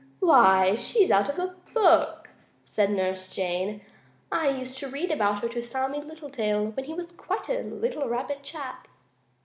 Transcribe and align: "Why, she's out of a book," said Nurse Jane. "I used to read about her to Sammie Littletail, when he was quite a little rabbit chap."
"Why, 0.19 0.73
she's 0.73 1.11
out 1.11 1.29
of 1.29 1.37
a 1.37 1.55
book," 1.75 2.31
said 2.63 2.89
Nurse 2.89 3.29
Jane. 3.35 3.81
"I 4.31 4.49
used 4.49 4.79
to 4.79 4.87
read 4.87 5.11
about 5.11 5.43
her 5.43 5.49
to 5.49 5.61
Sammie 5.61 6.01
Littletail, 6.01 6.69
when 6.71 6.85
he 6.85 6.93
was 6.95 7.11
quite 7.11 7.47
a 7.49 7.61
little 7.61 8.09
rabbit 8.09 8.41
chap." 8.41 8.87